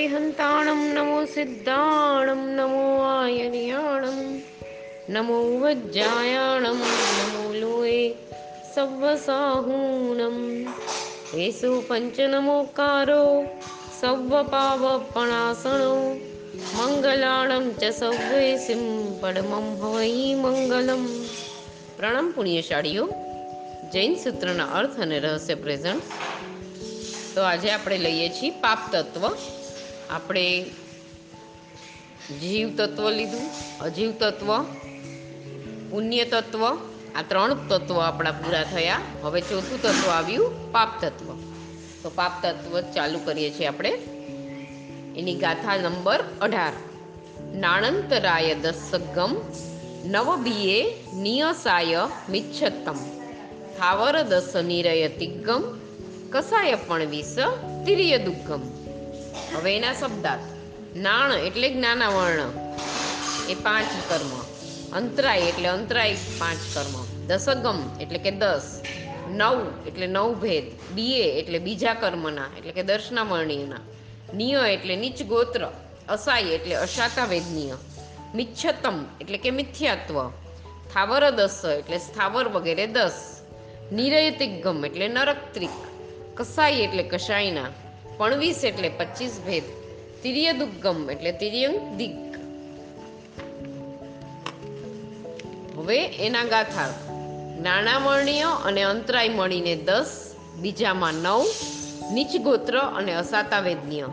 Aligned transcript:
અરિહંતાણમ 0.00 0.82
નમો 0.96 1.16
સિદ્ધાણમ 1.26 2.42
નમો 2.50 2.84
આયનિયાણમ 3.06 4.20
નમો 5.14 5.38
વજ્જાયાણમ 5.62 6.80
નમો 7.16 7.42
લોએ 7.54 7.98
સવ્વસાહૂણમ 8.70 10.38
એસો 11.38 11.72
પંચનમોકારો 11.82 13.26
સવ્વપાવપણાસણો 13.98 15.92
મંગલાણમ 16.78 17.68
ચ 17.76 17.92
સવ્વે 17.92 18.48
પડમમ 19.20 19.68
હવૈ 19.82 20.16
મંગલમ 20.38 21.06
પ્રણામ 21.94 22.34
પુણ્યશાળીઓ 22.34 23.06
જૈન 23.92 24.20
સૂત્રના 24.24 24.72
અર્થ 24.74 24.98
અને 25.02 25.18
રહસ્ય 25.20 25.62
પ્રેઝન્ટ 25.62 26.12
તો 27.32 27.40
આજે 27.44 27.70
આપણે 27.70 28.04
લઈએ 28.06 28.28
છીએ 28.36 28.58
પાપ 28.60 28.92
તત્વ 28.92 29.34
આપણે 30.10 30.62
જીવ 32.40 32.76
તત્વ 32.76 33.10
લીધું 33.10 33.78
અજીવ 33.78 34.12
તત્વ 34.12 34.62
પુણ્ય 35.90 36.24
તત્વ 36.24 36.64
આ 37.16 37.22
ત્રણ 37.28 37.54
તત્વ 37.54 38.00
આપણા 38.00 38.32
પૂરા 38.32 38.64
થયા. 38.64 39.00
હવે 39.22 39.40
ચોથું 39.40 39.82
તત્વ 39.82 40.08
આવ્યું 40.08 40.72
પાપ 40.72 41.00
તત્વ 41.00 41.26
તો 42.02 42.12
પાપ 42.14 42.32
તત્વ 42.42 42.80
ચાલુ 42.80 43.18
કરીએ 43.24 43.50
છીએ 43.50 43.66
આપણે. 43.66 43.88
એની 45.16 45.34
ગાથા 45.34 45.76
નંબર 45.76 46.24
અઢાર. 46.40 46.72
નાણંતરાય 47.54 48.54
દસગમ, 48.54 49.36
નવબીએ 50.04 50.94
નિયસાય 51.14 51.96
મિચ્છતમ 52.28 52.96
થાવર 53.78 54.22
દસ 54.22 54.56
નિરય 54.56 55.08
તિગ્ગમ, 55.08 55.80
કસાય 56.30 56.74
પણ 56.74 57.06
વિષ 57.06 57.36
તિર્ય 57.86 58.18
દુગ્ગમ. 58.18 58.62
હવે 59.54 59.76
એના 59.76 59.92
શબ્દાર્થ. 59.92 60.48
નાણ 60.96 61.32
એટલે 61.32 61.68
જ્ઞાના 61.70 62.08
વર્ણ 62.08 62.52
એ 63.48 63.54
પાંચ 63.54 63.90
કર્મ. 64.08 64.32
અંતરાય 64.92 65.38
એટલે 65.38 65.68
અંતરાય 65.68 66.14
પાંચ 66.38 66.60
કર્મ. 66.74 67.26
દસગમ 67.26 67.78
એટલે 68.00 68.18
કે 68.18 68.30
દસ. 68.30 68.82
નવ 69.28 69.58
એટલે 69.86 70.06
નવ 70.06 70.34
ભેદ 70.34 70.64
બીએ 70.92 71.24
એટલે 71.40 71.58
બીજા 71.58 71.94
કર્મના, 71.94 72.48
એટલે 72.58 72.72
કે 72.72 72.82
દર્શના 72.82 73.22
વર્ણીયના 73.22 73.80
નિય 74.34 74.58
એટલે 74.72 74.96
નીચ 74.96 75.22
ગોત્ર 75.22 75.62
અસાય 76.08 76.42
એટલે 76.42 76.74
અશાતા 76.74 77.24
વેદનીય 77.24 77.76
મિચ્છતમ 78.34 78.96
એટલે 79.20 79.38
કે 79.38 79.50
મિથ્યાત્વ. 79.50 80.28
થાવર 80.94 81.30
દસ 81.30 81.62
એટલે 81.78 81.98
સ્થાવર 81.98 82.48
વગેરે 82.48 82.86
દસ. 82.86 83.18
નિરયતિગમ 83.92 84.84
એટલે 84.86 85.08
નરકત્રિક. 85.08 85.76
કસાઈ 86.34 86.72
એટલે 86.72 87.02
કસાઈના 87.02 87.68
પણવીસ 88.20 88.64
એટલે 88.64 88.88
પચીસ 88.88 89.40
ભેદ. 89.46 89.62
તિર્યદુગમ 90.22 91.10
એટલે 91.10 91.32
તિર્યંગ 91.32 91.96
દિગ 91.96 92.16
હવે 95.78 96.06
એના 96.06 96.44
ગાથા. 96.44 96.88
નાણાવર્ણીય 97.62 98.42
અને 98.64 98.82
અંતરાય 98.82 99.28
મળીને 99.28 99.76
દસ, 99.76 100.34
બીજામાં 100.60 101.14
નવ 101.14 101.46
નીચ 102.12 102.36
ગોત્ર 102.36 102.78
અને 102.78 103.14
અસાતા 103.14 103.60
વેદનીય 103.60 104.04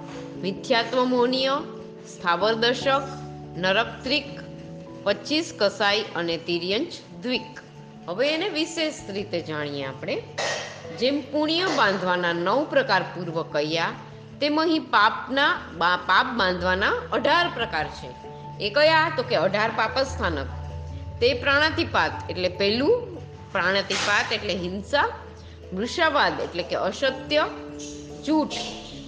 મિથ્યાત્વ 0.41 1.03
મોનીય 1.03 1.49
સ્થાવરદર્શક 2.07 3.01
નરકત્રિક 3.57 4.25
પચીસ 5.03 5.53
કસાઈ 5.57 6.05
અને 6.15 6.37
તિર્યંચ 6.37 6.91
દ્વિક. 7.21 7.59
હવે 8.09 8.29
એને 8.29 8.49
વિશેષ 8.49 8.93
રીતે 9.09 9.41
જાણીએ 9.41 9.85
આપણે. 9.85 10.23
જેમ 10.95 11.17
પુણ્ય 11.31 11.65
બાંધવાના 11.77 12.33
નવ 12.33 12.59
પ્રકાર 12.69 13.03
પૂર્વ 13.13 13.37
કયા, 13.43 13.89
તેમ 14.41 14.61
અહીં 14.61 14.85
પાપના 14.89 15.51
પાપ 16.07 16.27
બાંધવાના 16.39 16.95
અઢાર 17.13 17.47
પ્રકાર 17.55 17.87
છે. 17.97 18.09
એ 18.59 18.69
કયા? 18.69 19.11
તો 19.17 19.23
કે 19.23 19.35
અઢાર 19.35 19.71
પાપસ્થાનક. 19.75 20.49
તે 21.21 21.33
પ્રાણાતિપાત 21.33 22.15
એટલે 22.29 22.49
પહેલું 22.49 22.95
પ્રાણાતિપાત 23.51 24.33
એટલે 24.33 24.55
હિંસા 24.55 25.07
મૃષાવાદ 25.73 26.35
એટલે 26.39 26.63
કે 26.63 26.75
અસત્ય, 26.75 27.43
જૂઠ 28.25 28.57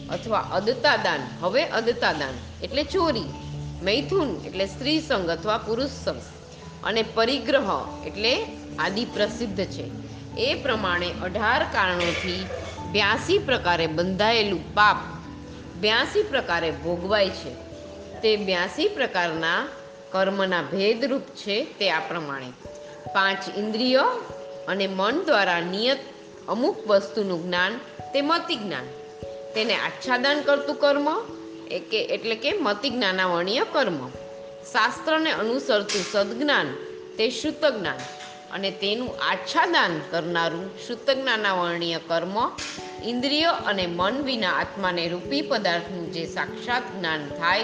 અથવા 0.09 0.45
અદતાદાન. 0.53 1.21
હવે 1.41 1.63
અદતાદાન 1.79 2.35
એટલે 2.63 2.83
ચોરી, 2.83 3.29
મૈથુન 3.83 4.29
એટલે 4.45 4.65
સ્ત્રી 4.65 4.99
સંગ 4.99 5.29
અથવા 5.29 5.57
પુરુષ 5.57 5.89
સંગ 6.05 6.21
અને 6.83 7.01
પરિગ્રહ 7.15 7.69
એટલે 8.05 8.33
આદિ 8.79 9.05
પ્રસિદ્ધ 9.05 9.61
છે. 9.65 10.08
એ 10.39 10.53
પ્રમાણે 10.55 11.09
અઢાર 11.23 11.63
કારણોથી 11.63 12.45
બ્યાસી 12.91 13.37
પ્રકારે 13.37 13.87
બંધાયેલું 13.87 14.73
પાપ 14.73 14.97
બ્યાસી 15.81 16.23
પ્રકારે 16.23 16.71
ભોગવાય 16.71 17.29
છે. 17.29 17.53
તે 18.21 18.35
બ્યાસી 18.35 18.87
પ્રકારના 18.87 19.67
કર્મના 20.11 20.61
ભેદરૂપ 20.61 21.21
છે 21.21 21.63
તે 21.63 21.91
આ 21.91 21.99
પ્રમાણે. 21.99 22.49
પાંચ 23.13 23.57
ઇન્દ્રિયો 23.57 24.03
અને 24.67 24.87
મન 24.87 25.23
દ્વારા 25.25 25.59
નિયત 25.59 25.99
અમુક 26.47 26.87
વસ્તુનું 26.87 27.45
જ્ઞાન 27.45 27.77
તે 28.13 28.21
મતિ 28.21 28.55
જ્ઞાન. 28.55 28.85
તેને 29.55 29.75
આચ્છાદન 29.75 30.41
કરતું 30.41 30.75
કર્મ 30.75 31.07
કે 31.91 32.05
એટલે 32.05 32.35
કે 32.35 32.53
મતિ 32.53 32.89
જ્ઞાનાવર્ણીય 32.89 33.65
કર્મ. 33.71 34.07
શાસ્ત્રને 34.71 35.31
અનુસરતું 35.31 36.03
સદજ્ઞાન 36.11 36.67
તે 37.17 37.29
શુદ્ધ 37.29 37.65
જ્ઞાન 37.65 37.99
અને 38.53 38.71
તેનું 38.71 39.09
આચ્છાદાન 39.31 39.99
કરનારું 40.11 40.79
શુદ્ધ 40.87 41.09
જ્ઞાનાવર્ણીય 41.09 41.99
કર્મ 42.07 42.51
ઇન્દ્રિય 43.03 43.43
અને 43.65 43.87
મન 43.87 44.21
વિના 44.21 44.51
આત્માને 44.51 45.07
રૂપી 45.07 45.41
પદાર્થનું 45.41 46.13
જે 46.13 46.25
સાક્ષાત 46.25 46.83
જ્ઞાન 46.97 47.27
થાય 47.27 47.63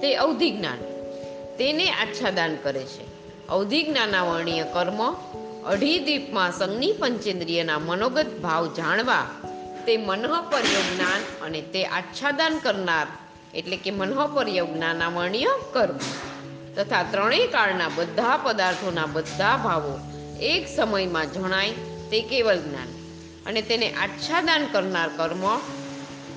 તે 0.00 0.14
અવધિ 0.14 0.50
જ્ઞાન. 0.50 0.78
તેને 1.56 1.90
આચ્છાદાન 1.90 2.56
કરે 2.56 2.82
છે. 2.82 3.16
અવધિ 3.48 3.82
જ્ઞાનાવર્ણીય 3.82 4.62
કર્મ 4.62 5.12
અઢી 5.66 5.98
દ્વીપમાં 5.98 6.52
સંગની 6.52 6.92
પંચેન્દ્રિયના 6.92 7.78
મનોગત 7.78 8.26
ભાવ 8.42 8.74
જાણવા, 8.74 9.26
તે 9.86 9.96
મનઃપર્ય 9.96 10.94
જ્ઞાન 10.94 11.46
અને 11.46 11.60
તે 11.60 11.84
આચ્છાદાન 11.84 12.58
કરનાર, 12.58 13.06
એટલે 13.54 13.76
કે 13.76 13.90
મનઃપર્ય 13.90 14.66
જ્ઞાનાવર્ણીય 14.66 15.46
કર્મ, 15.72 15.98
તથા 16.76 17.02
ત્રણેય 17.02 17.46
કાળના 17.46 17.88
બધા 17.94 18.36
પદાર્થોના 18.36 19.06
બધા 19.06 19.56
ભાવો 19.56 19.98
એક 20.40 20.68
સમયમાં 20.68 21.32
જણાય 21.32 21.70
તે 22.10 22.22
કેવળ 22.22 22.56
જ્ઞાન. 22.56 22.88
અને 23.46 23.62
તેને 23.62 23.92
આચ્છાદાન 23.92 24.66
કરનાર 24.66 25.08
કર્મ 25.16 25.58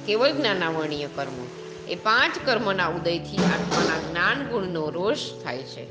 કેવળ 0.05 0.31
જ્ઞાનાવર્ણીય 0.31 1.07
કર્મ. 1.07 1.47
એ 1.87 1.95
પાંચ 1.95 2.39
કર્મના 2.45 2.87
ઉદયથી 2.87 3.37
આત્માના 3.37 4.09
જ્ઞાન 4.09 4.47
ગુણનો 4.47 4.89
રોષ 4.89 5.17
થાય 5.43 5.57
છે. 5.57 5.87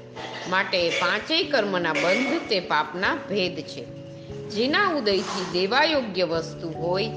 માટે 0.50 0.90
પાંચેય 0.90 1.44
કર્મના 1.44 1.92
બંધ 1.92 2.40
તે 2.48 2.60
પાપના 2.60 3.14
ભેદ 3.14 3.60
છે. 3.60 3.84
જેના 4.48 4.88
ઉદયથી 4.88 5.52
દેવાયોગ્ય 5.52 6.24
વસ્તુ 6.24 6.68
હોય, 6.70 7.08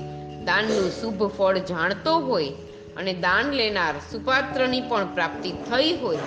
દાનનું 0.45 0.91
શુભ 0.91 1.23
ફળ 1.23 1.57
જાણતો 1.57 2.19
હોય 2.19 2.49
અને 2.97 3.13
દાન 3.13 3.51
લેનાર 3.51 3.95
સુપાત્રની 4.11 4.81
પણ 4.81 5.13
પ્રાપ્તિ 5.13 5.51
થઈ 5.51 5.91
હોય, 5.91 6.17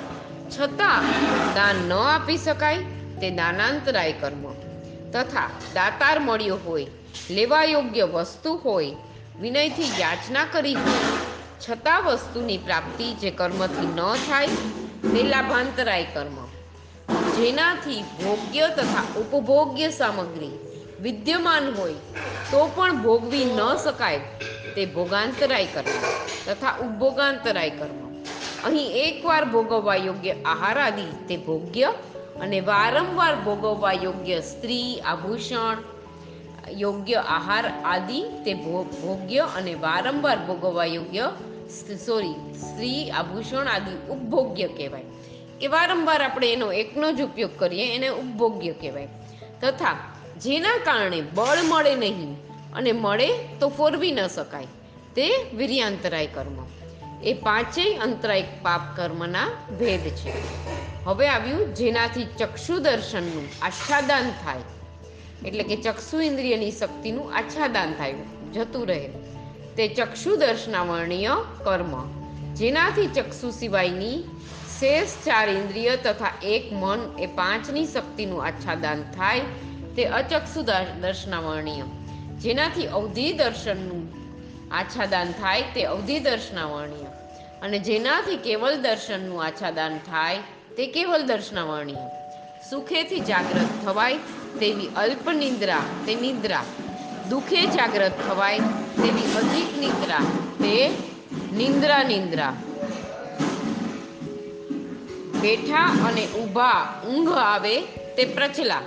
છતાં 0.58 1.02
દાન 1.54 1.76
ન 1.76 1.92
આપી 1.92 2.36
શકાય 2.36 2.78
તે 3.20 3.30
દાનાંતરાય 3.30 4.12
કર્મ. 4.12 4.52
તથા 5.12 5.50
દાતાર 5.75 6.19
મળ્યો 6.19 6.58
હોય, 6.64 6.86
લેવા 7.30 7.64
યોગ્ય 7.64 8.04
વસ્તુ 8.04 8.54
હોય, 8.54 8.94
વિનયથી 9.41 9.84
યાચના 10.00 10.44
કરી 10.44 10.75
હોય, 10.75 11.04
છતાં 11.69 12.04
વસ્તુની 12.04 12.58
પ્રાપ્તિ 12.58 13.14
જે 13.14 13.30
કર્મથી 13.30 13.86
ન 13.86 14.14
થાય, 14.14 14.47
તે 15.02 15.22
લાભાંતરાય 15.22 16.04
કર્મ. 16.04 16.47
જેનાથી 17.32 18.02
ભોગ્ય 18.02 18.69
તથા 18.69 19.20
ઉપભોગ્ય 19.20 19.91
સામગ્રી 19.91 20.58
વિદ્યમાન 21.02 21.75
હોય, 21.75 21.94
તો 22.50 22.70
પણ 22.75 23.02
ભોગવી 23.02 23.44
ન 23.44 23.76
શકાય, 23.76 24.19
તે 24.76 24.87
ભોગાંતરાય 24.87 25.67
કર્મ 25.67 26.02
તથા 26.46 26.76
ઉપભોગાંતરાય 26.76 27.70
કર્મ. 27.70 28.05
અહીં 28.64 28.93
એકવાર 28.93 29.44
ભોગવવા 29.44 29.94
યોગ્ય 29.94 30.32
આહાર 30.44 30.78
આદિ, 30.78 31.26
તે 31.28 31.37
ભોગ્ય 31.37 31.93
અને 32.40 32.60
વારંવાર 32.60 33.36
ભોગવવા 33.36 33.92
યોગ્ય 33.92 34.40
સ્ત્રી, 34.40 35.00
આભૂષણ, 35.00 35.76
યોગ્ય 36.72 37.14
આહાર 37.14 37.64
આદિ 37.84 38.25
તે 38.44 38.54
ભોગ્ય 38.54 39.38
અને 39.56 39.75
વારંવાર 39.75 40.46
ભોગવવા 40.46 40.84
યોગ્ય 40.84 41.32
સોરી 42.06 42.54
સ્ત્રી, 42.54 43.10
આભૂષણ 43.10 43.66
આદિ 43.69 44.12
ઉપભોગ્ય 44.12 44.66
કહેવાય. 44.66 45.04
કે 45.60 45.66
વારંવાર 45.66 46.22
આપણે 46.22 46.52
એનો 46.52 46.72
એકનો 46.72 47.12
જ 47.12 47.22
ઉપયોગ 47.22 47.50
કરીએ, 47.58 47.94
એને 47.94 48.08
ઉપભોગ્ય 48.08 48.72
કહેવાય. 48.72 49.08
તથા 49.60 49.96
જેના 50.38 50.78
કારણે 50.84 51.20
બળ 51.20 51.62
મળે 51.69 51.94
નહીં 51.94 52.36
અને 52.75 52.92
મળે 52.92 53.28
તો 53.60 53.69
ફોરવી 53.69 54.12
ન 54.12 54.26
શકાય. 54.26 54.64
તે 55.14 55.50
વીર્યાંતરાય 55.54 56.26
કર્મ. 56.26 56.83
એ 57.25 57.35
પાંચેય 57.35 57.97
અંતરાય 57.97 58.43
પાપ 58.62 58.97
કર્મના 58.97 59.47
ભેદ 59.79 60.00
છે. 60.00 60.32
હવે 61.05 61.29
આવ્યું 61.29 61.75
જેનાથી 61.75 62.25
ચક્ષુ 62.25 62.79
દર્શનનું 62.79 63.49
આચ્છાદાન 63.62 64.31
થાય. 64.31 64.61
એટલે 65.49 65.65
કે 65.65 65.76
ચક્ષુ 65.76 66.21
ઇન્દ્રિયની 66.21 66.71
શક્તિનું 66.71 67.35
આચ્છાદાન 67.37 67.94
થાય. 67.94 68.15
જતું 68.55 68.87
રહે. 68.87 69.09
તે 69.76 69.88
ચક્ષુ 69.88 70.37
દર્શનાવર્ણીય 70.37 71.31
કર્મ. 71.65 72.25
જેનાથી 72.55 73.06
ચક્ષુ 73.06 73.50
સિવાયની 73.50 74.23
શેષ 74.81 75.09
ચાર 75.25 75.49
ઇન્દ્રિય 75.49 75.97
તથા 75.97 76.32
એક 76.43 76.73
મન 76.73 77.17
એ 77.19 77.27
પાંચની 77.27 77.87
શક્તિનું 77.87 78.44
આચ્છાદાન 78.44 79.03
થાય 79.03 79.41
તે 79.97 80.05
અચક્ષુ 80.05 80.62
દર્શનાવર્ણીય 81.00 81.82
જેનાથી 82.38 82.87
અવધિ 82.87 83.32
દર્શનનું 83.32 84.24
આચ્છાદન 84.75 85.32
થાય 85.32 85.62
તે 85.75 85.85
અવધિ 85.85 86.19
દર્શનાવર્ણીય. 86.19 87.11
અને 87.62 87.79
જેનાથી 87.79 88.37
કેવલ 88.37 88.76
દર્શનનું 88.76 89.44
આચ્છાદાન 89.44 89.99
થાય 89.99 90.38
તે 90.76 90.87
કેવલ 90.87 91.23
દર્શનાવર્ણીય. 91.23 92.06
સુખેથી 92.71 93.21
જાગ્રત 93.21 93.85
થવાય 93.85 94.19
તેવી 94.61 94.88
અલ્પ 94.97 95.31
નિંદ્રા 95.31 95.82
તે 96.06 96.15
નિદ્રા. 96.15 96.65
દુઃખે 97.29 97.67
જાગ્રત 97.67 98.12
થવાય 98.29 98.59
તેવી 99.03 99.26
અધિક 99.37 99.79
નિદ્રા 99.79 100.21
તે 100.62 100.77
નિંદ્રા 101.53 102.03
નિંદ્રા 102.03 102.53
બેઠા 105.43 105.85
અને 106.09 106.27
ઊભા 106.27 107.03
ઊંઘ 107.09 107.32
આવે 107.32 107.81
તે 108.17 108.25
પ્રચલા. 108.25 108.82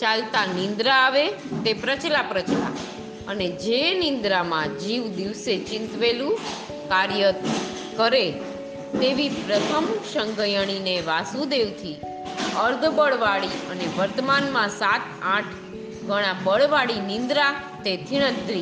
ચાલતા 0.00 0.44
નિંદ્રા 0.44 0.94
આવે 0.94 1.28
તે 1.64 1.72
પ્રચલા 1.72 2.22
પ્રચલા. 2.22 2.93
અને 3.28 3.48
જે 3.48 3.94
નિંદ્રામાં 3.94 4.68
જીવ 4.78 5.08
દિવસે 5.08 5.58
ચિંતવેલું 5.58 6.36
કાર્ય 6.88 7.34
કરે 7.96 8.30
તેવી 9.00 9.28
પ્રથમ 9.28 9.84
સંગયણીને 10.12 11.02
વાસુદેવથી 11.06 11.96
અર્ધબળવાળી 12.56 13.46
અને 13.46 13.84
વર્તમાનમાં 13.98 14.68
સાત, 14.68 15.00
આઠ 15.22 15.44
ગણા 16.06 16.34
બળવાળી 16.44 17.00
નિંદ્રા 17.00 17.52
તે 17.84 17.96
થીણદ્રી 17.96 18.60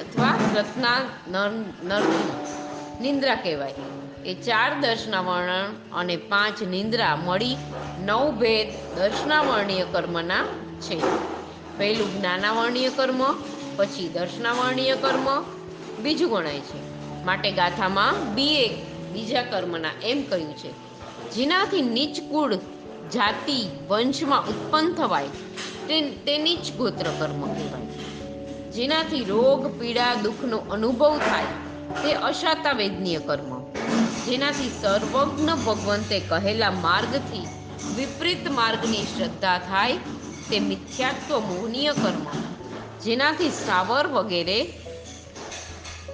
અથવા 0.00 0.38
રત્ના 0.56 0.98
નર- 1.28 1.86
નરકી 1.86 2.30
નિંદ્રા 3.02 3.34
કહેવાય. 3.34 3.74
એ 4.24 4.34
ચાર 4.34 4.80
દર્શનાવર્ણ 4.80 5.74
અને 5.92 6.16
પાંચ 6.16 6.62
નિંદ્રા 6.62 7.16
મળી 7.16 7.56
નવ 8.04 8.30
ભેદ 8.30 8.98
દર્શનાવર્ણીય 8.98 9.84
કર્મના 9.92 10.44
છે. 10.80 11.00
પહેલું 11.78 12.18
જ્ઞાનાવર્ણીય 12.18 12.88
કર્મ 12.88 13.34
પછી 13.76 14.08
દર્શનાવર્ણીય 14.08 14.94
કર્મ 14.94 15.42
બીજું 16.02 16.30
ગણાય 16.30 16.60
છે. 16.60 16.96
માટે 17.24 17.52
ગાથામાં 17.52 18.34
બી 18.34 18.46
એક 18.46 18.86
બીજા 19.12 19.42
કર્મના 19.42 19.90
એમ 20.04 20.22
કહ્યું 20.22 20.56
છે. 20.56 20.86
જેનાથી 21.30 21.82
નીચ 21.82 22.20
કુળ 22.20 22.54
જાતિ 23.12 23.68
વંશમાં 23.88 24.42
ઉત્પન્ન 24.46 24.92
થવાય, 24.92 25.28
તે 25.88 26.00
તે 26.10 26.38
નીચ 26.38 26.72
ગોત્ર 26.72 27.06
કર્મ 27.18 27.46
કહેવાય. 27.46 27.86
જેનાથી 28.70 29.24
રોગ, 29.24 29.80
પીડા, 29.80 30.14
દુઃખનો 30.14 30.56
અનુભવ 30.56 31.18
થાય, 31.18 31.44
તે 32.02 32.12
અશાતા 32.12 32.72
વેદનીય 32.72 33.18
કર્મ. 33.18 33.64
જેનાથી 34.26 34.70
સર્વજ્ઞ 34.82 35.50
ભગવંતે 35.50 36.20
કહેલા 36.20 36.70
માર્ગથી 36.70 37.46
વિપરીત 37.96 38.50
માર્ગની 38.50 39.02
શ્રદ્ધા 39.02 39.58
થાય, 39.58 39.96
તે 40.50 40.60
મિથ્યાત્વ 40.60 41.38
મોહનીય 41.38 41.92
કર્મ. 41.92 42.45
જેનાથી 43.04 43.52
સાવર 43.56 44.06
વગેરે 44.08 44.58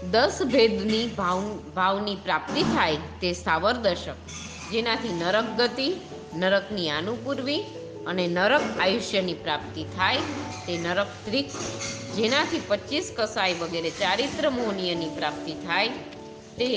દસ 0.05 0.37
ભેદની 0.44 1.06
ભાવ, 1.17 1.43
ભાવની 1.75 2.17
પ્રાપ્તિ 2.17 2.62
થાય 2.64 2.99
તે 3.20 3.31
સાવર 3.34 3.75
દશક 3.76 4.19
જેનાથી 4.73 5.12
નરક 5.12 5.49
ગતિ, 5.56 5.88
નરકની 6.34 6.90
આનુપૂર્વી 6.90 7.62
અને 8.06 8.25
નરક 8.29 8.64
આયુષ્યની 8.76 9.38
પ્રાપ્તિ 9.44 9.84
થાય 9.96 10.23
તે 10.67 10.75
નરક 10.79 11.11
ત્રિક, 11.25 11.49
જેનાથી 12.17 12.62
પચીસ 12.69 13.12
કસાઈ 13.17 13.55
વગેરે 13.55 13.93
ચારિત્ર 13.93 14.50
મોહનીયની 14.50 15.12
પ્રાપ્તિ 15.17 15.55
થાય 15.67 15.90
તે 16.58 16.70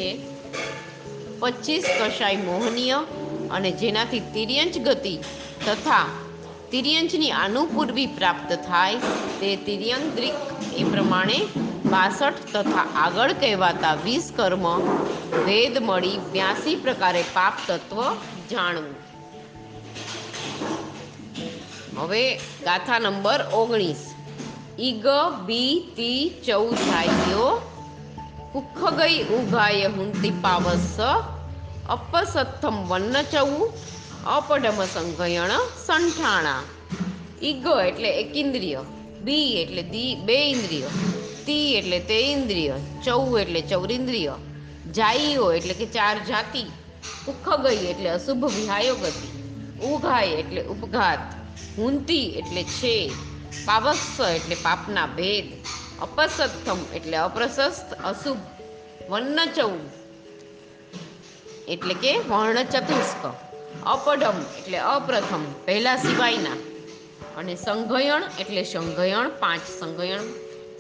પચીસ 1.42 1.88
કસાઈ 2.00 2.44
મોહનીય 2.44 3.00
અને 3.50 3.72
જેનાથી 3.72 4.24
તિર્યંચ 4.34 4.78
ગતિ 4.80 5.16
તથા 5.66 6.06
તિર્યંચની 6.72 7.32
આનુપૂર્વી 7.32 8.06
પ્રાપ્ત 8.06 8.54
થાય. 8.68 8.96
તે 9.40 9.56
તિર્યંદ્રિક 9.56 10.34
એ 10.78 10.84
પ્રમાણે 10.84 11.40
બાસઠ 11.86 12.34
તથા 12.54 12.86
આગળ 12.96 13.34
કહેવાતા 13.34 13.94
વીસ 13.94 14.34
કર્મ 14.36 14.82
વેદ 15.46 15.78
મળી 15.82 16.18
બ્યાસી 16.32 16.76
પ્રકારે 16.76 17.22
પાપ 17.22 17.54
તત્વ 17.68 18.02
જાણવું. 18.52 18.96
હવે 22.00 22.36
ગાથા 22.38 23.00
નંબર 23.00 23.46
ઓગણીસ. 23.54 24.16
ઈગ, 24.80 25.06
બી, 25.46 25.94
તી 25.96 26.42
ચૌધાયો 26.48 27.62
કુખ 28.54 28.94
ગઈ 28.94 29.24
ઉઘાય 29.24 29.86
હુંતી 29.86 30.30
પાવસ. 30.30 30.98
અપસથમ 31.90 32.76
વન્ન 32.88 33.22
ચૌ 33.22 33.48
અપડમ 34.34 34.80
સંઘયણ 34.86 35.52
સંઠાણા. 35.86 36.62
ઈગો 37.44 37.80
એટલે 37.80 38.10
એક 38.22 38.32
ઇન્દ્રિય, 38.36 38.80
બી 39.22 39.62
એટલે 39.62 39.82
દી, 39.82 40.16
બે 40.16 40.38
ઇન્દ્રિય, 40.46 40.90
તી 41.46 41.76
એટલે 41.76 42.00
તે 42.00 42.18
ઇન્દ્રિય, 42.32 42.76
ચૌ 43.06 43.38
એટલે 43.38 43.62
ચૌરિન્દ્રિય, 43.62 44.36
જાઈઓ 44.92 45.52
એટલે 45.52 45.74
કે 45.74 45.86
ચાર 45.86 46.16
જાતિ, 46.20 46.66
ઉખગઈ 47.28 47.86
એટલે 47.86 48.10
અશુભ 48.10 48.46
વિહાયો 48.56 48.96
ગતિ, 48.96 49.30
ઉઘાય 49.84 50.28
એટલે 50.28 50.62
ઉપઘાત, 50.64 51.24
હુંતી 51.78 52.28
એટલે 52.40 52.64
છે 52.64 53.12
પાવસ્સ 53.66 54.20
એટલે 54.20 54.56
પાપના 54.56 55.06
ભેદ, 55.06 55.46
અપસત્થમ 56.02 56.82
એટલે 56.94 57.18
અપ્રશસ્ત 57.18 57.90
અશુભ 58.04 58.44
વન્ન 59.10 59.40
ચૌ 59.56 59.74
એટલે 61.68 61.94
કે 61.94 62.20
વર્ણ 62.30 62.64
ચતુષ્ક 62.64 63.45
અપડમ 63.84 64.34
એટલે 64.58 64.78
અપ્રથમ, 64.78 65.44
પહેલા 65.66 65.96
સિવાયના. 65.96 66.76
અને 67.38 67.56
સંઘયણ 67.56 68.24
એટલે 68.40 68.64
સંઘયણ, 68.64 69.30
પાંચ 69.30 69.62
સંઘયણ. 69.80 70.20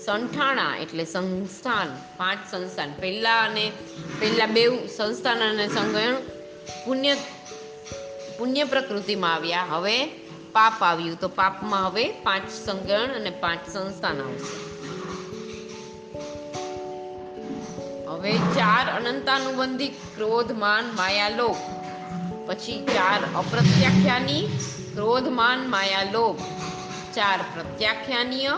સંઠાણા 0.06 0.76
એટલે 0.76 1.06
સંસ્થાન, 1.06 1.98
પાંચ 2.18 2.40
સંસ્થાન. 2.52 2.94
પહેલા 3.00 3.42
અને 3.42 3.72
પહેલા 4.20 4.46
બે 4.46 4.88
સંસ્થાન 4.88 5.40
અને 5.40 5.68
સંઘયણ 5.68 6.16
પુણ્ય 6.86 7.16
પુણ્ય 8.38 8.64
પ્રકૃતિમાં 8.64 9.34
આવ્યા. 9.34 9.64
હવે 9.64 10.06
પાપ 10.54 10.84
આવ્યું. 10.84 11.20
તો 11.20 11.28
પાપમાં 11.28 11.88
હવે 11.88 12.12
પાંચ 12.12 12.52
સંગણ 12.52 13.08
અને 13.16 13.30
પાંચ 13.30 13.70
સંસ્થાન 13.74 14.22
આવશે. 14.22 14.76
હવે 18.06 18.38
ચાર 18.38 18.92
અનંતાનુબંધી 18.92 19.88
ક્રોધ 19.88 20.52
માન 20.52 20.92
માયા 20.96 21.30
લોભ 21.30 21.85
પછી 22.48 22.86
ચાર 22.86 23.20
અપ્રત્યાખ્યાની, 23.36 24.48
ક્રોધમાન 24.94 25.70
માયાલોભ. 25.70 26.38
ચાર 27.16 27.40
પ્રત્યાખ્યાનીય, 27.54 28.50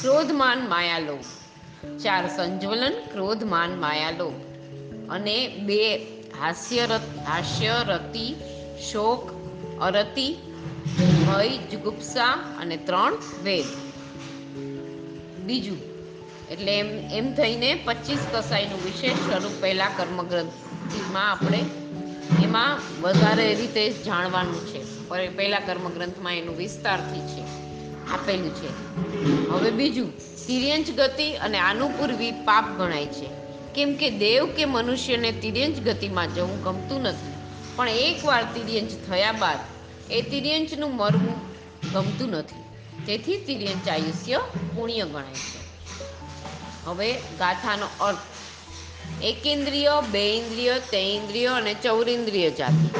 ક્રોધમાન 0.00 0.68
માયાલોભ. 0.68 1.20
ચાર 1.98 2.26
સંજ્વલન, 2.36 2.92
ક્રોધમાન 3.12 3.80
માયાલોભ. 3.80 4.32
અને 5.10 5.48
બે 5.48 5.98
હાસ્યરત, 6.40 7.00
હાસ્યરતિ, 7.28 8.34
શોક, 8.92 9.30
અરતિ, 9.80 10.36
ભય, 11.26 11.48
જુગુપ્સા 11.48 12.26
અને 12.60 12.76
ત્રણ 12.76 13.14
વેદ. 13.42 13.64
બીજું, 15.40 15.78
એટલે 16.50 16.78
એમ 16.78 16.86
એમ 16.88 17.34
થઈને 17.34 17.74
પચીસ 17.74 18.18
કસાઈનું 18.32 18.84
વિશેષ 18.84 19.12
સ્વરૂપ 19.12 19.52
પહેલાં 19.60 19.96
કર્મગ્રંથમાં 19.96 21.30
આપણે 21.30 21.64
એમાં 22.54 23.00
વધારે 23.02 23.46
રીતે 23.54 23.84
જાણવાનું 24.02 24.58
છે. 24.66 24.80
પહેલા 25.36 25.60
કર્મગ્રંથમાં 25.60 26.34
એનું 26.34 26.56
વિસ્તારથી 26.56 27.22
છે, 27.30 27.44
આપેલું 28.06 28.52
છે. 28.54 28.68
હવે 29.48 29.70
બીજું 29.70 30.10
તિર્યંચ 30.46 30.90
ગતિ 30.90 31.26
અને 31.36 31.58
આનુપૂર્વી 31.58 32.30
પાપ 32.30 32.68
ગણાય 32.78 33.06
છે. 33.06 33.28
કેમ 33.74 33.94
કે 33.94 34.10
દેવ 34.18 34.46
કે 34.46 34.64
મનુષ્યને 34.64 35.30
તિર્યંચ 35.32 35.80
ગતિમાં 35.80 36.34
જવું 36.34 36.62
ગમતું 36.62 37.00
નથી. 37.02 37.32
પણ 37.76 37.88
એકવાર 37.88 38.42
તિર્યંચ 38.54 38.90
થયા 39.08 39.32
બાદ 39.32 39.58
એ 40.10 40.22
તિર્યંચનું 40.22 40.96
મરવું 40.96 41.36
ગમતું 41.92 42.30
નથી. 42.30 42.62
તેથી 43.06 43.40
તિર્યંચ 43.46 43.88
આયુષ્ય 43.88 44.38
પુણ્ય 44.76 45.04
ગણાય 45.04 45.40
છે. 45.44 45.60
હવે 46.84 47.12
ગાથાનો 47.38 47.88
અર્થ 48.00 48.24
એકેન્દ્રિય, 49.22 49.90
બે 50.10 50.36
ઇન્દ્રિય 50.36 50.78
તે 50.78 51.16
ઇન્દ્રિય 51.16 51.46
અને 51.46 51.74
ચૌરિન્દ્રિય 51.74 52.50
જાતિ. 52.50 52.90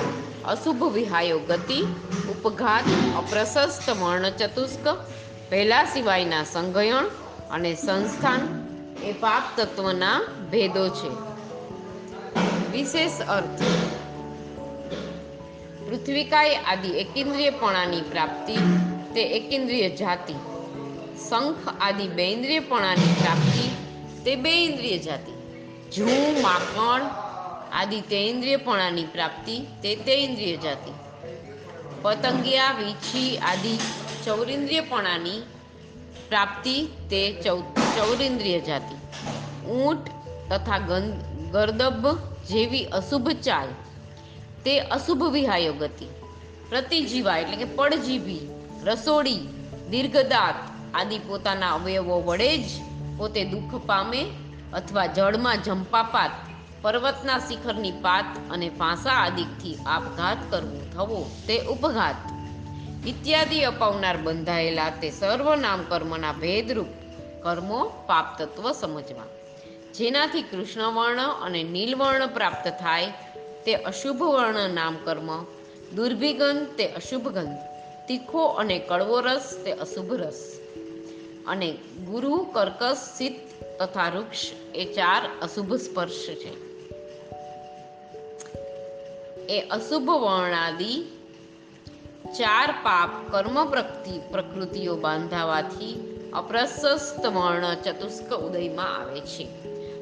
અશુભ 0.44 0.82
વિહાયો 0.94 1.38
ગતિ, 1.38 1.82
ઉપઘાત, 2.30 2.84
અપ્રશસ્ત 3.16 3.90
વર્ણ 3.90 4.30
ચતુષ્ક 4.30 5.06
પહેલા 5.50 5.84
સિવાયના 5.84 6.44
સંગયણ 6.44 7.04
અને 7.50 7.75
સંસ્થાન 7.75 8.64
એ 9.02 9.12
પાપ 9.12 9.42
તત્વના 9.56 10.23
ભેદો 10.50 10.88
છે. 10.88 11.34
વિશેષ 12.73 13.20
અર્થ. 13.20 13.62
પૃથ્વીકાય 15.88 16.56
આદિ 16.56 16.88
એકેન્દ્રિયપણાની 16.88 18.00
પ્રાપ્તિ, 18.00 18.56
તે 19.14 19.23
એકેન્દ્રિય 19.23 19.90
જાતિ. 19.90 20.34
શંખ 21.28 21.56
આદિ 21.80 22.08
બેન્દ્રિયપણાની 22.08 23.14
પ્રાપ્તિ, 23.20 23.68
તે 24.25 24.37
બે 24.37 24.64
ઇન્દ્રિય 24.64 24.99
જાતિ. 24.99 25.33
જૂ 25.96 26.06
માખણ 26.42 27.02
આદિ 27.72 28.00
તેન્દ્રિયપણાની 28.00 29.04
પ્રાપ્તિ, 29.04 29.58
તે 29.82 29.96
તેન્દ્રિય 29.96 30.56
જાતિ. 30.56 30.92
પતંગિયા, 32.02 32.72
વીછી, 32.72 33.38
આદિ 33.38 33.78
ચૌરિન્દ્રિયપણાની 34.24 35.40
પ્રાપ્તિ, 36.28 36.86
તે 37.10 37.42
ચૌ, 37.44 37.60
ચૌરિન્દ્રિય 37.96 38.60
જાતિ. 38.60 38.94
ઊંટ 39.66 40.08
તથા 40.52 40.78
ગં- 40.78 41.50
ગર્દભ 41.50 42.18
જેવી 42.48 42.84
અશુભ 42.84 43.30
ચાલ, 43.30 43.68
તે 44.64 44.80
અશુભ 44.80 45.22
વિહાયો 45.24 45.72
ગતિ. 45.72 46.06
પ્રતિજીવા 46.68 47.38
એટલે 47.38 47.56
કે 47.56 47.64
પડજીવી, 47.64 48.40
રસોડી, 48.84 49.38
દીર્ઘદાંત, 49.90 50.54
આદિ 50.94 51.18
પોતાના 51.18 51.74
અવયવો 51.74 52.20
વડે 52.20 52.58
જ 52.58 52.64
પોતે 53.16 53.44
દુઃખ 53.44 53.74
પામે 53.74 54.26
અથવા 54.75 55.07
જળમાં 55.07 55.62
જંપાપાત, 55.62 56.31
પર્વતના 56.83 57.38
શિખરની 57.38 57.90
પાત 57.90 58.25
અને 58.50 58.69
ફાંસા 58.69 59.11
આદિકથી 59.11 59.76
આપઘાત 59.87 60.38
કરવો 60.50 60.81
થવો 60.95 61.31
તે 61.49 61.59
ઉપઘાત. 61.61 62.14
ઇત્યાદિ 63.07 63.61
અપાવનાર 63.61 64.16
બંધાયેલા 64.16 64.90
તે 64.90 65.11
સર્વ 65.11 65.54
નામ 65.54 65.85
કર્મના 65.88 66.33
ભેદરૂપ 66.33 66.87
કર્મો 67.43 67.85
પાપ 68.07 68.38
તત્વ 68.38 68.73
સમજવા. 68.73 69.25
જેનાથી 69.95 70.43
કૃષ્ણવર્ણ 70.43 71.23
અને 71.23 71.62
નીલવર્ણ 71.62 72.26
પ્રાપ્ત 72.26 72.69
થાય 72.69 73.07
તે 73.66 73.75
અશુભ 73.75 74.23
વર્ણ 74.23 74.71
નામ 74.71 74.97
કર્મ 75.04 75.45
દુર્ભિગંધ 75.95 76.66
તે 76.66 76.87
અશુભ 76.87 77.28
ગંધ 77.28 77.59
તીખો 78.09 78.45
અને 78.45 78.78
કડવો 78.78 79.21
રસ 79.21 79.62
તે 79.64 79.73
અશુભ 79.73 80.12
રસ. 80.14 80.61
અને 81.47 81.73
ગુરુ 82.07 82.47
કર્કશ 82.52 82.97
સિત 82.97 83.63
તથા 83.78 84.09
વૃક્ષ 84.09 84.47
એ 84.75 84.85
ચાર 84.85 85.31
અશુભ 85.43 85.75
સ્પર્શ 85.75 86.26
છે. 86.26 86.64
એ 89.47 89.61
અશુભ 89.61 90.11
વર્ણાદિ 90.11 91.04
ચાર 92.38 92.71
પાપ 92.71 93.33
કર્મ 93.33 93.71
પ્રકૃતિ, 93.71 94.21
પ્રકૃતિઓ 94.31 94.97
બાંધાવાથી 94.97 96.11
અપ્રશસ્ત 96.33 97.26
વર્ણ 97.26 97.75
ચતુષ્ક 97.75 98.35
ઉદયમાં 98.35 99.00
આવે 99.00 99.21
છે. 99.21 99.47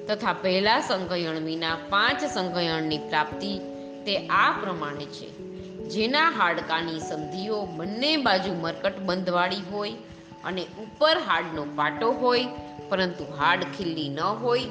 તથા 0.07 0.33
પહેલા 0.33 0.81
સંકયણ 0.81 1.37
વિના 1.37 1.79
પાંચ 1.88 2.25
સંકયણની 2.25 2.99
પ્રાપ્તિ 2.99 3.59
તે 4.07 4.26
આ 4.26 4.52
પ્રમાણે 4.61 5.05
છે. 5.05 5.37
જેના 5.83 6.31
હાડકાની 6.31 7.00
સંધિઓ 7.00 7.64
બંને 7.64 8.17
બાજુ 8.17 8.52
મરકટ 8.55 8.99
બંધવાળી 8.99 9.57
હોય 9.73 9.93
અને 10.44 10.62
ઉપર 10.78 11.16
હાડનો 11.18 11.64
પાટો 11.76 12.12
હોય, 12.12 12.46
પરંતુ 12.88 13.25
હાડ 13.25 13.62
ખીલ્લી 13.62 14.08
ન 14.08 14.20
હોય, 14.20 14.64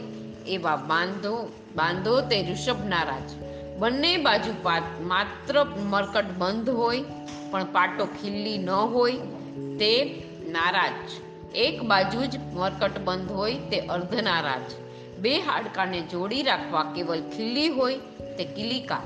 એવા 0.48 0.76
બાંધો 0.76 1.52
બાંધો 1.76 2.22
તે 2.22 2.46
ઋષભના 2.52 3.04
રાજ. 3.04 3.30
બંને 3.80 4.18
બાજુ 4.18 4.54
માત્ર 5.04 5.66
મરકટ 5.80 6.26
બંધ 6.26 6.70
હોય, 6.70 7.04
પણ 7.52 7.66
પાટો 7.66 8.06
ખીલ્લી 8.06 8.58
ન 8.58 8.70
હોય, 8.70 9.14
તે 9.80 10.24
નારાજ. 10.50 11.10
એક 11.56 11.82
બાજુ 11.84 12.26
જ 12.26 12.38
મરકટ 12.38 13.00
બંધ 13.00 13.32
હોય, 13.32 13.56
તે 13.56 13.80
અર્ધ 13.80 14.16
નારાજ 14.16 14.72
બે 15.20 15.40
હાડકાને 15.40 16.02
જોડી 16.02 16.44
રાખવા 16.44 16.84
કેવલ 16.84 17.22
ખીલ્લી 17.22 17.68
હોય, 17.68 17.96
તે 18.38 18.44
કિલિકા. 18.46 19.02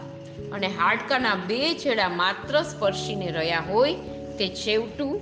અને 0.54 0.68
હાડકાના 0.68 1.36
બે 1.36 1.74
છેડા 1.74 2.10
માત્ર 2.10 2.62
સ્પર્શીને 2.62 3.32
રહ્યા 3.32 3.64
હોય, 3.70 3.94
તે 4.40 4.48
છેવટું 4.48 5.22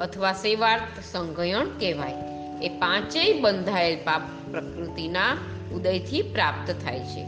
અથવા 0.00 0.32
સેવાર્થ 0.32 1.00
સંગયણ 1.12 1.64
કહેવાય. 1.64 2.14
એ 2.62 2.68
પાંચેય 2.68 3.32
બંધાયેલ 3.32 3.96
પાપ 4.04 4.22
પ્રકૃતિના 4.50 5.36
ઉદયથી 5.72 6.22
પ્રાપ્ત 6.22 6.70
થાય 6.70 7.00
છે. 7.00 7.26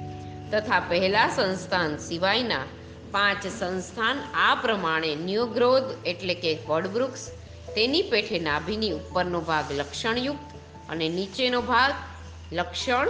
તથા 0.51 0.81
પહેલા 0.81 1.29
સંસ્થાન 1.29 1.97
સિવાયના 1.97 2.65
પાંચ 3.11 3.47
સંસ્થાન 3.47 4.19
આ 4.35 4.55
પ્રમાણે 4.55 5.15
ન્યુગ્રોધ 5.15 5.83
એટલે 6.07 6.35
કે 6.35 6.59
વડવૃક્ષ, 6.69 7.29
તેની 7.75 8.03
પેઠે 8.03 8.39
નાભીની 8.39 8.91
ઉપરનો 8.91 9.41
ભાગ 9.41 9.65
લક્ષણયુક્ત 9.73 10.57
અને 10.89 11.09
નીચેનો 11.09 11.61
ભાગ 11.61 11.95
લક્ષણ 12.53 13.09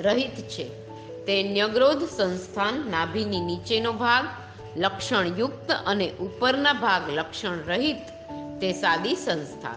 રહિત 0.00 0.36
છે. 0.48 0.68
તે 1.24 1.42
ન્યગ્રોધ 1.42 2.02
સંસ્થાન 2.02 2.90
નાભીની 2.90 3.40
નીચેનો 3.40 3.92
ભાગ 3.92 4.24
લક્ષણયુક્ત 4.76 5.70
અને 5.86 6.10
ઉપરના 6.10 6.72
ભાગ 6.72 7.02
લક્ષણ 7.10 7.58
રહિત 7.66 7.96
તે 8.60 8.72
સાદી 8.72 9.14
સંસ્થા. 9.14 9.70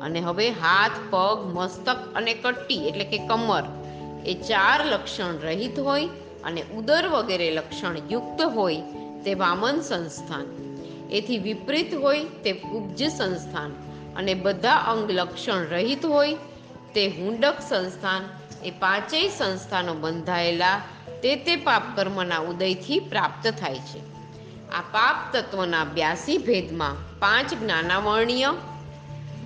અને 0.00 0.20
હવે 0.20 0.50
હાથ, 0.50 0.90
પગ, 1.10 1.52
મસ્તક 1.54 1.96
અને 2.14 2.34
કટ્ટી 2.34 2.88
એટલે 2.88 3.04
કે 3.04 3.18
કમર 3.18 3.62
એ 4.26 4.34
ચાર 4.34 4.86
લક્ષણ 4.86 5.38
રહિત 5.38 5.78
હોય 5.78 6.08
અને 6.44 6.62
ઉદર 6.62 7.08
વગેરે 7.08 7.50
લક્ષણ 7.50 7.96
યુક્ત 8.10 8.42
હોય 8.42 8.76
તે 9.24 9.34
વામન 9.34 9.80
સંસ્થાન. 9.80 10.76
એથી 11.12 11.38
વિપરીત 11.38 11.94
હોય 11.94 12.24
તે 12.24 12.52
ઉપજ 12.52 13.10
સંસ્થાન. 13.10 13.70
અને 14.16 14.34
બધા 14.34 14.76
અંગ 14.76 15.10
લક્ષણ 15.10 15.64
રહિત 15.64 16.06
હોય 16.06 16.34
તે 16.94 17.06
હુંડક 17.06 17.54
સંસ્થાન. 17.68 18.22
એ 18.64 18.70
પાંચેય 18.70 19.28
સંસ્થાનો 19.28 19.94
બંધાયેલા 19.94 20.80
તે 21.24 21.36
તે 21.36 21.56
પાપ 21.56 21.82
કર્મના 21.96 22.38
ઉદયથી 22.38 22.98
પ્રાપ્ત 22.98 23.48
થાય 23.60 23.78
છે. 23.78 23.98
આ 24.70 24.80
પાપ 24.80 25.36
તત્વના 25.36 25.84
બ્યાસી 25.84 26.38
ભેદમાં 26.38 27.18
પાંચ 27.18 27.54
જ્ઞાનાવર્ણીય, 27.54 28.48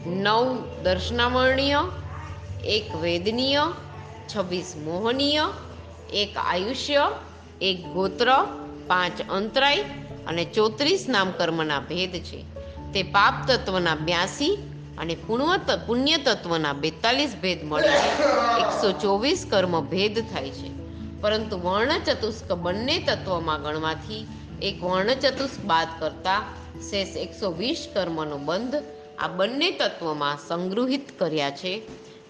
નવ 0.07 0.65
દર્શનાવર્ણીય, 0.83 1.77
એક 2.65 2.95
વેદનીય, 2.95 3.61
છવ્વીસ 4.37 4.75
મોહનીય, 4.85 5.41
એક 6.13 6.37
આયુષ્ય, 6.37 7.11
એક 7.61 7.87
ગોત્ર, 7.87 8.33
પાંચ 8.87 9.23
અંતરાય 9.31 9.85
અને 10.27 10.45
ચોત્રીસ 10.45 11.07
નામ 11.09 11.31
કર્મના 11.31 11.81
ભેદ 11.81 12.13
છે. 12.13 12.43
તે 12.93 13.03
પાપ 13.03 13.35
તત્વના 13.49 13.95
બ્યાસી 13.95 14.57
અને 14.99 15.15
પુણ્ય 15.87 16.17
તત્વના 16.17 16.73
બેતાલીસ 16.73 17.37
ભેદ 17.43 17.65
મળે 17.65 17.97
એકસો 18.61 18.93
ચોવીસ 18.93 19.47
કર્મ 19.51 19.81
ભેદ 19.81 20.19
થાય 20.33 20.51
છે. 20.51 20.78
પરંતુ 21.21 21.59
વર્ણચતુષ્ક 21.59 22.53
બંને 22.53 22.99
તત્વમાં 22.99 23.63
ગણવાથી 23.63 24.27
એક 24.63 24.83
વર્ણચતુષ્ક 24.83 25.61
બાદ 25.61 25.89
કરતા 25.99 26.43
શેષ 26.91 27.17
એકસો 27.17 27.51
વીસ 27.51 27.89
કર્મનો 27.95 28.39
બંધ 28.39 28.75
આ 29.19 29.29
બંને 29.29 29.71
તત્વમાં 29.71 30.39
સંગૃહિત 30.49 31.19
કર્યા 31.19 31.51
છે. 31.51 31.83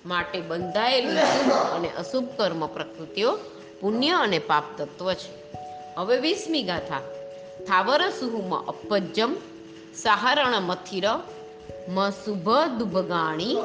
માટે 0.07 0.41
બંધાયેલી 0.41 1.17
શુભ 1.17 1.53
અને 1.53 1.91
અશુભ 1.91 2.25
કર્મ 2.37 2.67
પ્રકૃતિઓ 2.67 3.39
પુણ્ય 3.81 4.11
અને 4.11 4.39
પાપ 4.39 4.65
તત્વ 4.79 5.13
છે. 5.13 5.55
હવે 5.97 6.19
વીસમી 6.19 6.63
ગાથા. 6.63 7.01
થાવર 7.69 8.09
સુહુમ 8.09 8.57
અપજ્જમ, 8.57 9.37
સાહરણ 9.95 10.61
મથિર, 10.61 11.05
મ 11.89 12.11
શુભ 12.11 12.51
દુભગાણી 12.79 13.57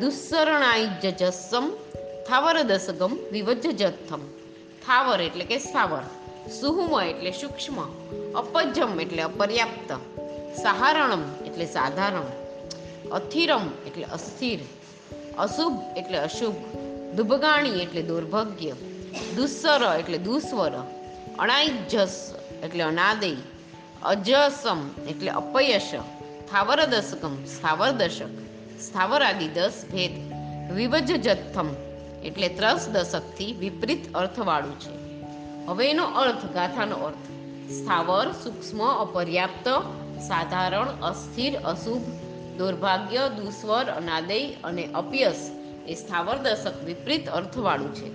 દુસ્સરણાઈ 0.00 0.86
જજસ્સમ 1.02 1.72
થાવર 2.30 2.56
દસગમ 2.64 3.14
વિવજ 3.32 3.64
જથમ 3.72 4.20
થાવર 4.84 5.20
એટલે 5.20 5.44
કે 5.44 5.56
સ્થાવર 5.58 6.02
સુહુમ 6.50 6.92
એટલે 7.00 7.32
સૂક્ષ્મ 7.32 7.78
અપજ્જમ 8.34 8.92
એટલે 9.00 9.22
અપર્યાપ્ત 9.22 9.90
સહારણમ 10.56 11.24
એટલે 11.46 11.66
સાધારણ 11.66 12.28
અથિરમ 13.12 13.66
એટલે 13.86 14.06
અસ્થિર 14.08 14.60
અશુભ 15.38 15.80
એટલે 15.96 16.18
અશુભ 16.18 16.60
દુભગાણી 17.16 17.82
એટલે 17.82 18.02
દુર્ભાગ્ય 18.02 18.78
દુસ્સર 19.36 19.82
એટલે 19.90 20.18
દુસ્વર 20.20 20.72
અણાઈજસ 21.38 22.16
એટલે 22.62 22.84
અનાદય 22.84 23.34
અજસમ 24.04 24.80
એટલે 25.08 25.30
અપયશ 25.34 25.92
સ્થાવર 25.92 26.80
દશકમ 26.86 27.34
સ્થાવર 27.46 27.92
દશક 27.92 28.34
સ્થાવર 28.80 29.22
આદિ 29.24 29.54
દસ 29.54 29.78
ભેદ 29.92 30.14
વિવજ 30.74 31.08
જથ્થમ 31.18 31.70
એટલે 32.24 32.48
ત્રસ 32.48 32.88
દશકથી 32.88 33.52
વિપરીત 33.52 34.14
અર્થવાળું 34.14 34.80
છે. 34.80 34.94
હવે 35.66 35.90
એનો 35.90 36.04
અર્થ 36.04 36.44
ગાથાનો 36.54 36.96
અર્થ, 36.96 37.26
સ્થાવર, 37.72 38.32
સૂક્ષ્મ, 38.32 38.80
અપર્યાપ્ત, 38.88 39.68
સાધારણ, 40.20 40.88
અસ્થિર, 41.02 41.58
અશુભ, 41.58 42.02
દુર્ભાગ્ય 42.58 43.28
દુસ્વર 43.28 43.84
અનાદય 43.84 44.50
અને 44.64 44.84
અપ્યસ 44.94 45.50
એ 45.88 45.94
સ્થાવર 45.94 46.36
દશક 46.36 46.84
વિપરીત 46.84 47.28
અર્થવાળું 47.28 47.94
છે. 47.94 48.08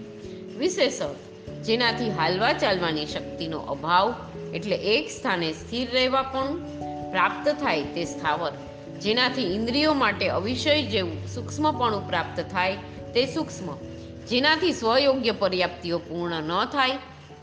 વિશેષ 0.57 1.01
અર્થ 1.01 1.23
જેનાથી 1.65 2.09
હાલવા 2.09 2.53
ચાલવાની 2.53 3.05
શક્તિનો 3.05 3.59
અભાવ 3.59 4.13
એટલે 4.53 4.75
એક 4.75 5.09
સ્થાને 5.09 5.51
સ્થિર 5.51 5.87
રહેવા 5.91 6.21
પણ 6.21 6.59
પ્રાપ્ત 7.11 7.49
થાય 7.49 7.83
તે 7.83 8.05
સ્થાવર, 8.05 8.51
જેનાથી 9.01 9.55
ઇન્દ્રિયો 9.55 9.93
માટે 9.93 10.29
અવિષય 10.29 10.81
જેવું 10.83 11.27
સૂક્ષ્મપણું 11.27 12.07
પ્રાપ્ત 12.07 12.39
થાય 12.51 12.77
તે 13.13 13.25
સૂક્ષ્મ. 13.25 13.94
જેનાથી 14.29 14.71
સ્વયોગ્ય 14.71 15.31
પર્યાપ્તિઓ 15.31 15.97
પૂર્ણ 15.97 16.43
ન 16.43 16.65
થાય, 16.65 16.91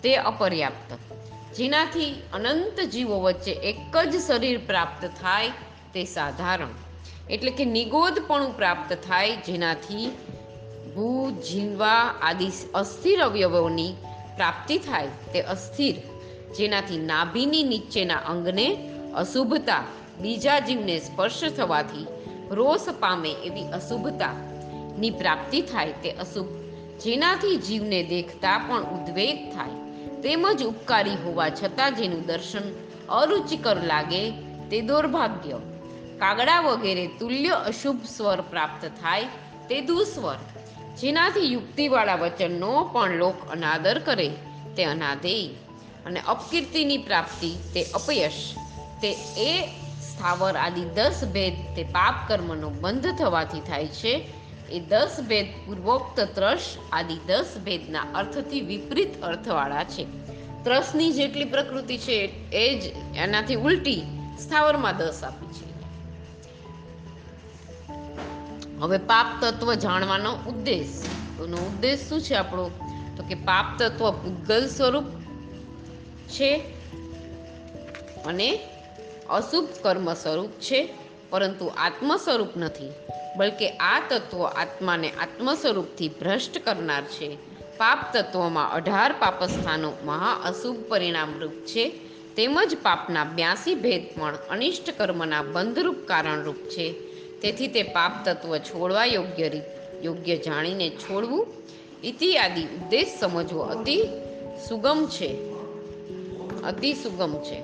તે 0.02 0.16
અપર્યાપ્ત. 0.16 0.98
જેનાથી 1.54 2.22
અનંત 2.32 2.80
જીવો 2.80 3.20
વચ્ચે 3.20 3.52
એક 3.52 3.96
જ 3.96 4.16
શરીર 4.16 4.60
પ્રાપ્ત 4.66 5.06
થાય, 5.06 5.48
તે 5.94 6.04
સાધારણ. 6.04 6.68
એટલે 7.30 7.50
કે 7.50 7.64
નિગોદપણું 7.64 8.56
પ્રાપ્ત 8.56 8.92
થાય, 8.92 9.36
જેનાથી 9.36 10.10
ભૂ 10.94 11.30
જીવા 11.30 12.14
આદિ 12.22 12.50
અસ્થિર 12.74 13.20
અવયવોની 13.20 13.92
પ્રાપ્તિ 14.36 14.78
થાય, 14.78 15.06
તે 15.06 15.40
અસ્થિર. 15.40 15.96
જેનાથી 16.54 16.98
નાભીની 16.98 17.62
નીચેના 17.62 18.16
અંગને 18.16 18.90
અશુભતા, 19.14 19.84
બીજા 20.20 20.58
જીવને 20.58 20.98
સ્પર્શ 20.98 21.44
થવાથી 21.56 22.06
રોષ 22.50 22.80
પામે 23.00 23.30
એવી 23.30 23.64
અશુભતા. 23.64 24.32
ની 24.98 25.10
પ્રાપ્તિ 25.10 25.60
થાય, 25.60 25.92
તે 25.92 26.10
અશુભ 26.10 26.61
જેનાથી 27.04 27.56
જીવને 27.56 28.02
દેખતા 28.02 28.58
પણ 28.58 28.82
ઉદ્વેગ 28.82 29.54
થાય. 29.54 29.70
તેમજ 30.22 30.62
ઉપકારી 30.62 31.10
હોવા 31.10 31.48
છતાં 31.48 31.94
જેનું 31.94 32.26
દર્શન 32.26 32.60
અરુચિકર 33.08 33.82
લાગે 33.82 34.30
તે 34.70 34.80
દુર્ભાગ્ય. 34.80 35.52
કાગડા 36.18 36.60
વગેરે 36.60 37.06
તુલ્ય 37.06 37.48
અશુભ 37.48 38.04
સ્વર 38.16 38.40
પ્રાપ્ત 38.40 38.86
થાય 38.86 39.24
તે 39.68 39.80
દુસ્વર. 39.80 40.36
જેનાથી 41.00 41.52
યુક્તિવાળા 41.52 42.14
વચનનો 42.14 42.84
પણ 42.84 43.10
લોક 43.10 43.50
અનાદર 43.50 43.98
કરે 43.98 44.28
તે 44.76 44.84
અનાદેય 44.84 45.48
અને 46.06 46.20
અપકીર્તિની 46.28 46.98
પ્રાપ્તિ 46.98 47.50
તે 47.74 47.82
અપયશ. 47.82 48.54
તે 49.02 49.12
એ 49.36 49.66
સ્થાવર 50.00 50.56
આદિ 50.56 50.80
દસ 50.80 51.24
ભેદ 51.32 51.76
તે 51.76 51.82
પાપ 51.82 52.14
કર્મનો 52.28 52.70
બંધ 52.70 53.06
થવાથી 53.18 53.60
થાય 53.60 53.86
છે 53.86 54.41
એ 54.72 54.80
દસ 54.80 55.16
ભેદ 55.28 55.46
પૂર્વોક્ત 55.66 56.20
ત્રસ 56.20 56.76
આદિ 56.92 57.16
દસ 57.26 57.46
ભેદના 57.64 58.00
અર્થથી 58.14 58.60
વિપરીત 58.60 59.22
અર્થવાળા 59.22 59.84
છે. 59.84 60.06
ત્રસની 60.64 61.12
જેટલી 61.12 61.44
પ્રકૃતિ 61.44 61.98
છે, 61.98 62.34
એ 62.52 62.80
જ 62.80 62.84
એનાથી 63.16 63.54
ઉલટી 63.54 64.02
સ્થાવરમાં 64.40 64.96
દસ 64.96 65.24
આપી 65.24 65.46
છે. 65.46 65.72
હવે 68.80 68.98
પાપ 68.98 69.26
તત્વ 69.40 69.74
જાણવાનો 69.74 70.32
ઉદ્દેશ. 70.32 71.04
એનો 71.44 71.56
ઉદ્દેશ 71.56 72.08
શું 72.08 72.20
છે 72.20 72.34
આપણો? 72.34 72.70
તો 73.16 73.22
કે 73.22 73.34
પાપ 73.34 73.78
તત્વ 73.78 74.10
પૂતગલ 74.10 74.66
સ્વરૂપ 74.66 75.04
છે 76.28 76.56
અને 78.26 78.58
અશુભ 79.30 79.68
કર્મ 79.82 80.14
સ્વરૂપ 80.14 80.50
છે, 80.50 80.94
પરંતુ 81.30 81.66
આત્મ 81.66 82.16
સ્વરૂપ 82.16 82.56
નથી. 82.56 82.90
બલકે 83.36 83.68
આ 83.68 84.02
તત્વો 84.10 84.42
આત્માને 84.42 85.10
આત્મ 85.10 85.54
સ્વરૂપથી 85.54 86.08
ભ્રષ્ટ 86.08 86.64
કરનાર 86.64 87.02
છે. 87.02 87.36
પાપ 87.76 88.16
તત્વોમાં 88.16 88.72
અઢાર 88.72 89.12
પાપસ્થાનો 89.12 89.92
મહા 90.04 90.32
અશુભ 90.44 90.76
પરિણામરૂપ 90.88 91.52
છે. 91.52 91.88
તેમજ 92.36 92.76
પાપના 92.82 93.24
બ્યાસી 93.24 93.74
ભેદ 93.74 94.20
પણ 94.20 94.38
અનિષ્ટ 94.50 94.98
કર્મના 94.98 95.42
બંધરૂપ 95.42 95.96
કારણરૂપ 96.06 96.56
છે. 96.56 96.92
તેથી 97.42 97.66
તે 97.66 97.82
પાપ 97.82 98.24
તત્વ 98.24 98.58
છોડવા 98.58 99.04
યોગ્ય 99.04 99.48
રીત, 99.48 100.04
યોગ્ય 100.04 100.36
જાણીને 100.36 100.90
છોડવું 100.90 101.46
ઇતિયાદી 102.04 102.64
ઉદ્દેશ 102.64 103.18
સમજવો 103.20 103.60
અતિ 103.60 103.96
સુગમ 104.68 105.08
છે. 105.10 105.52
અતિ 106.62 106.92
સુગમ 106.92 107.34
છે. 107.34 107.62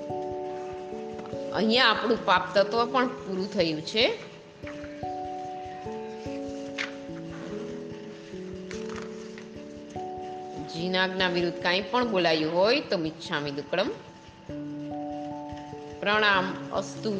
અહીંયા 1.53 1.85
આપણું 1.85 2.25
પાપ 2.25 2.55
તત્વ 2.55 2.87
પણ 2.87 3.09
પૂરું 3.09 3.53
થયું 3.53 3.83
છે. 3.83 4.19
જીનાજ્ઞા 10.88 11.28
વિરુદ્ધ 11.28 11.62
કાંઈ 11.62 11.80
પણ 11.80 12.11
બોલાયું 12.11 12.54
હોય 12.54 12.80
તો 12.80 12.99
મિચ્છામી 12.99 13.50
દુક્કડમ 13.50 13.90
પ્રણામ 16.00 16.47
અસ્તુ. 16.73 17.12